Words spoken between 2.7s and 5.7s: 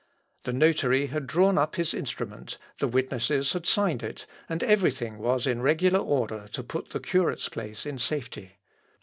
the witnesses had signed it, and everything was in